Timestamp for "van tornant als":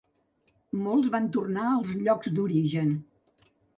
1.17-1.93